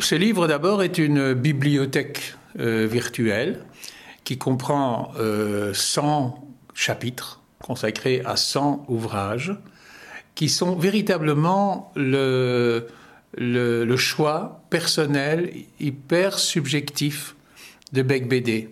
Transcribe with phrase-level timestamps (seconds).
[0.00, 3.64] Ce livre d'abord est une bibliothèque euh, virtuelle
[4.24, 5.12] qui comprend
[5.72, 9.56] 100 chapitres consacrés à 100 ouvrages
[10.38, 12.86] qui sont véritablement le,
[13.96, 15.50] choix personnel,
[15.80, 17.34] hyper subjectif
[17.92, 18.70] de Beck BD.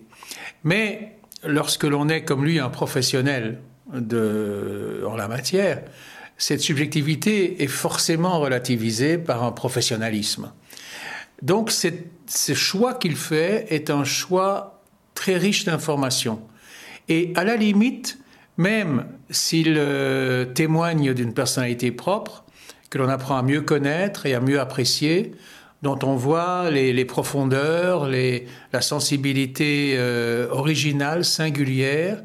[0.63, 3.59] Mais lorsque l'on est comme lui un professionnel
[3.93, 5.83] en la matière,
[6.39, 10.53] cette subjectivité est forcément relativisée par un professionnalisme.
[11.43, 14.83] Donc ce choix qu'il fait est un choix
[15.15, 16.41] très riche d'informations.
[17.09, 18.19] Et à la limite,
[18.57, 22.45] même s'il euh, témoigne d'une personnalité propre,
[22.91, 25.33] que l'on apprend à mieux connaître et à mieux apprécier,
[25.83, 32.23] dont on voit les, profondeurs, la sensibilité euh, originale, singulière,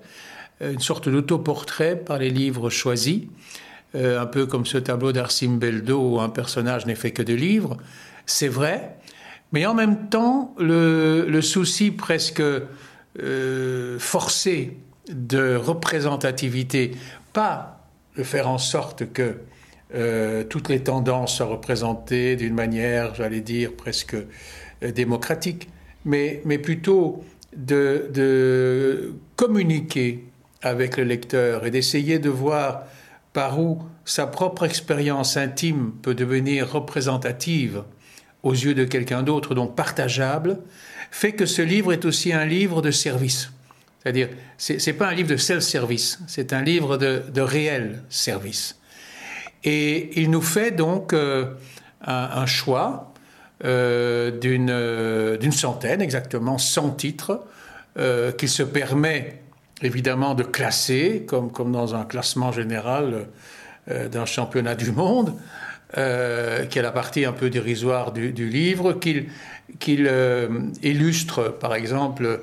[0.62, 6.00] une sorte d'autoportrait par les livres choisis, euh, un peu comme ce tableau d'Arsim Beldo
[6.00, 7.78] où un personnage n'est fait que de livres.
[8.26, 8.96] C'est vrai,
[9.52, 14.78] mais en même temps, le, souci presque euh, forcé
[15.12, 16.92] de représentativité,
[17.34, 17.86] pas
[18.18, 19.38] de faire en sorte que
[19.94, 24.16] euh, toutes les tendances soient représentées d'une manière, j'allais dire, presque
[24.82, 25.70] démocratique,
[26.06, 27.24] mais, mais plutôt
[27.56, 30.24] de, de communiquer
[30.62, 32.84] avec le lecteur et d'essayer de voir
[33.34, 37.84] par où sa propre expérience intime peut devenir représentative
[38.44, 40.60] aux yeux de quelqu'un d'autre, donc partageable,
[41.12, 43.52] fait que ce livre est aussi un livre de service.
[44.02, 48.80] C'est-à-dire, ce n'est pas un livre de self-service, c'est un livre de, réel service.
[49.64, 51.54] Et il nous fait donc euh,
[52.04, 53.14] un, choix
[53.64, 57.44] euh, euh, d'une centaine, exactement 100 titres,
[58.38, 59.41] qu'il se permet
[59.82, 63.28] évidemment de classer, comme, comme dans un classement général
[63.90, 65.34] euh, d'un championnat du monde,
[65.98, 69.26] euh, qui est la partie un peu dérisoire du, livre, qu'il
[69.80, 70.48] qu'il euh,
[70.84, 72.42] illustre par exemple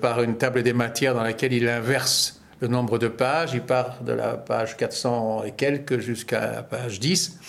[0.00, 4.02] par une table des matières dans laquelle il inverse le nombre de pages, il part
[4.02, 7.40] de la page 400 et quelques jusqu'à la page 10.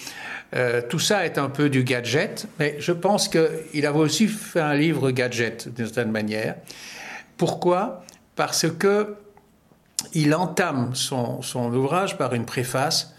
[0.90, 4.73] tout ça est un peu du gadget, mais je pense qu'il avait aussi fait un
[4.73, 6.56] livre gadget d'une certaine manière.
[7.35, 8.03] Pourquoi?
[8.37, 9.15] Parce que
[10.13, 11.41] il entame son,
[11.73, 13.13] ouvrage par une préface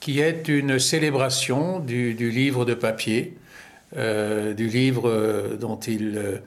[0.00, 3.38] qui est une célébration du, livre de papier,
[3.96, 6.38] euh, du livre dont il euh,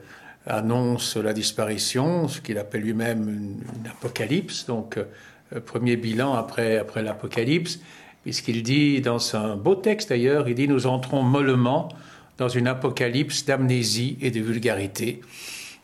[0.46, 7.80] annonce la disparition, ce qu'il appelle lui-même une, apocalypse, donc euh, premier bilan après l'apocalypse,
[8.22, 11.88] puisqu'il dit dans un beau texte d'ailleurs, il dit nous entrons mollement
[12.36, 15.22] dans une apocalypse d'amnésie et de vulgarité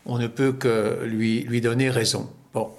[0.05, 2.29] on ne peut que lui, lui donner raison.
[2.53, 2.71] Bon.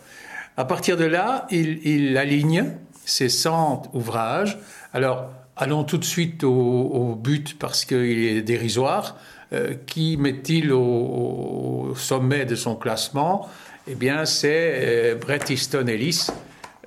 [0.57, 2.73] À partir de là, il, aligne
[3.05, 4.59] ses 100 ouvrages.
[4.95, 9.17] Alors, allons tout de suite au, but parce qu'il est dérisoire.
[9.53, 13.49] Euh, qui met-il au, sommet de son classement?
[13.87, 16.27] Eh bien, c'est euh, Bret Easton Ellis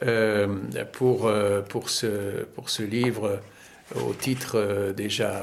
[0.04, 0.48] euh,
[0.92, 1.32] pour,
[1.70, 3.40] pour, ce, pour ce livre
[3.96, 5.42] au titre déjà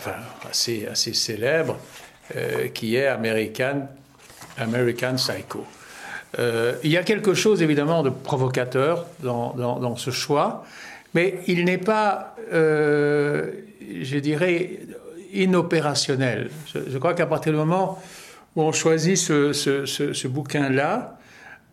[0.48, 1.78] assez, assez célèbre,
[2.74, 3.88] qui est American
[4.58, 5.64] American Psycho.
[6.38, 10.64] Euh, il y a quelque chose évidemment de provocateur dans, ce choix,
[11.14, 13.52] mais il n'est pas, euh,
[14.02, 14.80] je dirais,
[15.32, 16.50] inopérationnel.
[16.74, 18.02] Je, crois qu'à partir du moment
[18.54, 21.18] où on choisit ce, bouquin-là,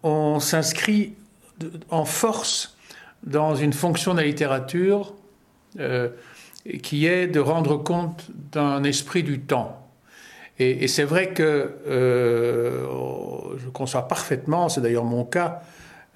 [0.04, 1.14] on s'inscrit
[1.90, 2.78] en force
[3.24, 5.14] dans une fonction de la littérature
[5.80, 6.10] euh,
[6.82, 9.83] qui est de rendre compte d'un esprit du temps.
[10.60, 12.86] Et, c'est vrai que euh,
[13.58, 15.62] je conçois parfaitement, c'est d'ailleurs mon cas,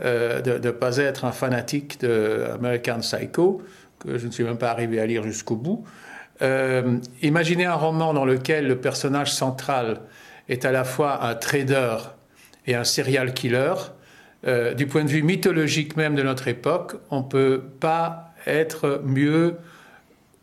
[0.04, 3.64] euh, de ne pas être un fanatique de American Psycho,
[4.00, 5.84] que je ne suis même pas arrivé à lire jusqu'au bout.
[6.44, 10.02] Euh, imaginez un roman dans lequel le personnage central
[10.50, 11.98] est à la fois un trader
[12.68, 13.74] et un serial killer.
[14.78, 19.58] du point de vue mythologique même de notre époque, on ne peut pas être mieux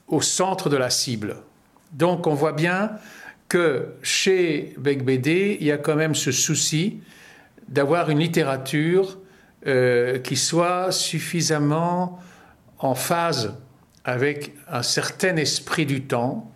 [0.08, 1.36] au centre de la cible.
[1.92, 2.90] Donc on voit bien
[3.48, 7.00] que chez BD, il y a quand même ce souci
[7.68, 9.18] d'avoir une littérature
[9.66, 12.20] euh, qui soit suffisamment
[12.78, 13.54] en phase
[14.04, 16.52] avec un certain esprit du temps,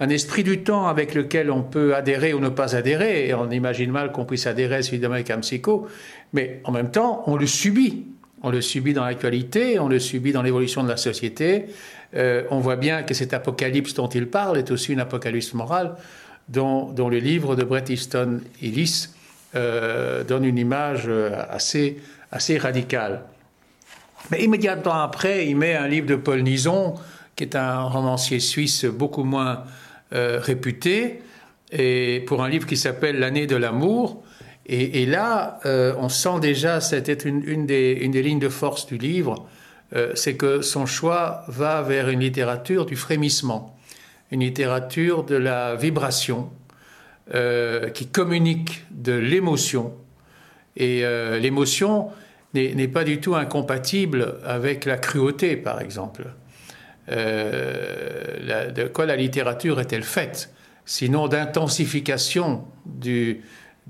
[0.00, 3.50] un esprit du temps avec lequel on peut adhérer ou ne pas adhérer, et on
[3.50, 5.86] imagine mal qu'on puisse adhérer évidemment avec un psycho,
[6.32, 8.06] mais en même temps, on le subit.
[8.42, 11.66] On le subit dans l'actualité, on le subit dans l'évolution de la société.
[12.14, 15.96] Euh, on voit bien que cet apocalypse dont il parle est aussi une apocalypse morale
[16.48, 19.08] dont, le livre de Bret Easton Ellis
[19.54, 22.00] euh, donne une image euh, assez,
[22.30, 23.22] assez radicale.
[24.30, 26.94] Mais immédiatement après, il met un livre de Paul Nison,
[27.36, 29.64] qui est un romancier suisse beaucoup moins
[30.12, 31.22] euh, réputé,
[31.72, 34.22] et pour un livre qui s'appelle L'année de l'amour.
[34.68, 39.46] Et, là, on sent déjà, c'était une, une, des, lignes de force du livre,
[40.14, 43.75] c'est que son choix va vers une littérature du frémissement,
[44.30, 46.50] une littérature de la vibration,
[47.34, 49.94] euh, qui communique de l'émotion.
[50.76, 51.04] Et
[51.40, 52.10] l'émotion
[52.52, 56.26] n'est pas du tout incompatible avec la cruauté, par exemple.
[57.08, 60.50] de quoi la littérature est-elle faite
[60.84, 63.38] Sinon d'intensification de,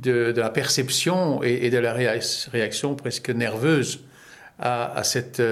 [0.05, 4.05] la perception et, de la réaction presque nerveuse
[4.61, 5.43] à cette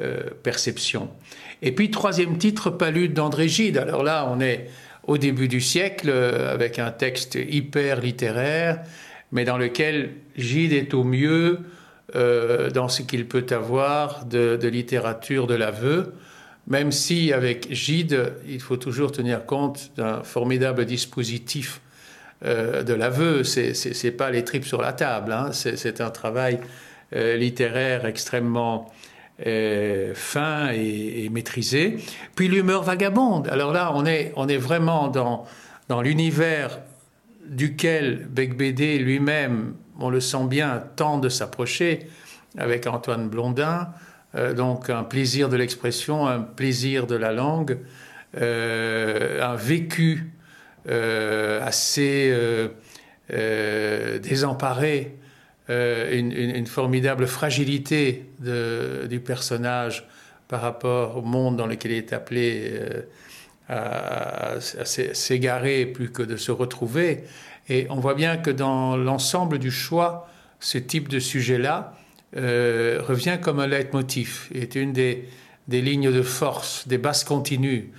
[0.00, 1.10] euh, euh, perception.
[1.60, 3.78] Et puis, troisième titre, Palude d'André Gide.
[3.78, 4.70] Alors là, on est
[5.06, 8.80] au début du siècle avec un texte hyper littéraire,
[9.32, 11.58] mais dans lequel Gide est au mieux
[12.14, 16.12] euh, dans ce qu'il peut avoir de, littérature de l'aveu,
[16.66, 21.80] même si avec Gide, il faut toujours tenir compte d'un formidable dispositif
[22.44, 23.44] euh, de l'aveu.
[23.44, 25.32] C'est pas les tripes sur la table.
[25.32, 25.52] Hein.
[25.52, 26.60] C'est un travail
[27.16, 28.92] euh, littéraire extrêmement
[29.46, 31.96] euh, fin et, maîtrisé.
[32.34, 33.48] Puis l'humeur vagabonde.
[33.48, 35.46] Alors là, on est, on est vraiment dans,
[35.88, 36.80] dans l'univers
[37.46, 42.06] duquel Becbédé lui-même, on le sent bien, tente de s'approcher
[42.56, 43.88] avec Antoine Blondin.
[44.56, 47.78] donc un plaisir de l'expression, un plaisir de la langue,
[48.36, 50.32] un vécu
[50.88, 54.18] euh, assez euh,
[55.72, 60.06] euh, une, formidable fragilité du personnage
[60.48, 62.72] par rapport au monde dans lequel il est appelé
[63.68, 67.24] à, s'égarer plus que de se retrouver.
[67.68, 70.28] Et on voit bien que dans l'ensemble du choix,
[70.60, 71.94] ce type de sujet-là
[72.34, 75.28] revient comme un leitmotiv, est une des,
[75.68, 77.90] lignes de force, des bases continues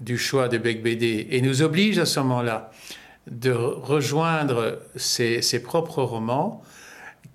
[0.00, 2.70] du choix de Becbédé et nous oblige à ce moment-là
[3.30, 6.62] de rejoindre ses, propres romans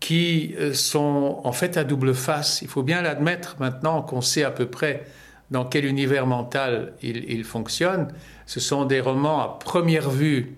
[0.06, 2.62] qui euh, sont en fait à double face.
[2.62, 5.04] Il faut bien l'admettre maintenant qu'on sait à peu près
[5.50, 8.10] dans quel univers mental il, fonctionne.
[8.46, 10.58] Ce sont des romans à première vue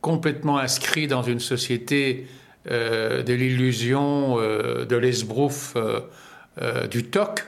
[0.00, 2.28] complètement inscrits dans une société
[2.70, 5.76] euh, de l'illusion, euh, de l'esbrouf,
[6.88, 7.44] du toc,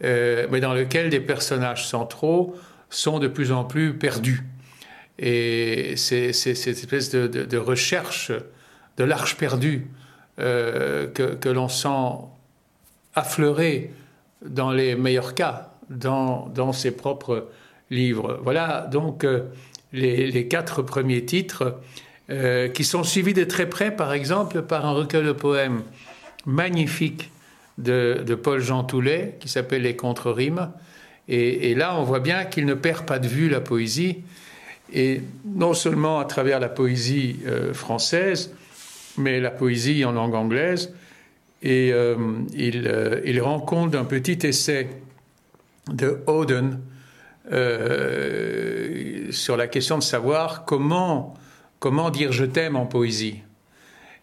[0.00, 2.56] mais dans lequel des personnages centraux
[2.88, 4.42] sont de plus en plus perdus.
[5.18, 8.32] Et c'est cette espèce de, recherche
[8.96, 9.86] de l'arche perdue
[10.38, 12.28] euh, que, l'on sent
[13.14, 13.90] affleurer
[14.44, 17.48] dans les meilleurs cas dans, ses propres
[17.90, 18.38] livres.
[18.44, 19.46] Voilà donc euh,
[19.92, 21.80] les, quatre premiers titres
[22.30, 25.82] euh, qui sont suivis de très près, par exemple, par un recueil de poèmes
[26.46, 27.32] magnifique
[27.78, 30.70] de, de Paul Jean Toulet qui s'appelle Les Contre-rimes
[31.30, 34.22] et, là, on voit bien qu'il ne perd pas de vue la poésie,
[34.94, 37.40] et non seulement à travers la poésie
[37.74, 38.50] française,
[39.18, 40.94] mais la poésie en langue anglaise.
[41.62, 42.16] Et euh,
[42.54, 44.88] il, euh, il, rend compte d'un petit essai
[45.92, 46.80] de Oden
[49.30, 51.34] sur la question de savoir comment,
[51.78, 53.42] comment dire je t'aime en poésie.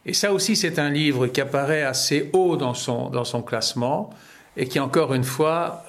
[0.05, 4.11] Et ça aussi, c'est un livre qui apparaît assez haut dans son, dans son classement
[4.55, 5.83] et qui, encore une fois,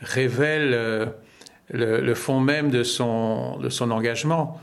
[0.00, 1.10] révèle
[1.74, 4.60] euh, le, fond même de son, de son engagement.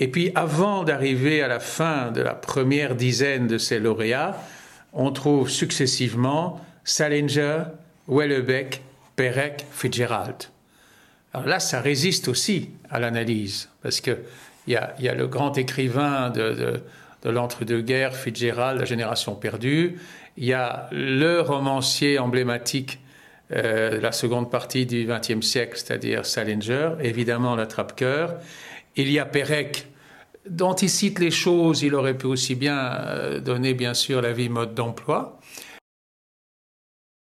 [0.00, 4.36] Et puis avant d'arriver à la fin de la première dizaine de ces lauréats,
[4.92, 7.64] on trouve successivement Salinger,
[8.06, 8.80] Wellebeck,
[9.16, 10.36] Perec, Fitzgerald.
[11.34, 14.18] Alors là, ça résiste aussi à l'analyse, parce qu'il
[14.68, 16.80] y a, y a le grand écrivain de, de,
[17.24, 19.98] de l'entre-deux-guerres, Fitzgerald, La génération perdue,
[20.36, 23.00] il y a le romancier emblématique
[23.50, 28.36] euh, la seconde partie du XXe siècle, c'est-à-dire Salinger, évidemment l'attrape-cœur.
[28.98, 29.86] Il y a Pérec,
[30.50, 34.32] dont il cite les choses, il aurait pu aussi bien euh, donner bien sûr la
[34.32, 35.38] vie mode d'emploi.